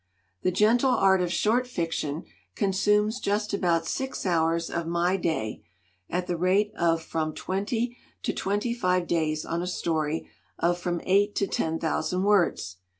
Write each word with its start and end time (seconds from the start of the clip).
The 0.41 0.49
gentle 0.49 0.89
art 0.89 1.21
of 1.21 1.31
short 1.31 1.67
fiction 1.67 2.23
consumes 2.55 3.19
just 3.19 3.53
about 3.53 3.85
six 3.85 4.25
hours 4.25 4.67
of 4.71 4.87
my 4.87 5.15
day 5.15 5.61
at 6.09 6.25
the 6.25 6.35
rate 6.37 6.71
of 6.75 7.03
from 7.03 7.35
twenty 7.35 7.97
to 8.23 8.33
twenty 8.33 8.73
five 8.73 9.05
days 9.05 9.45
on 9.45 9.61
a 9.61 9.67
story 9.67 10.27
of 10.57 10.79
from 10.79 11.01
eight 11.03 11.35
to 11.35 11.45
ten 11.45 11.77
thousand 11.77 12.23
words. 12.23 12.77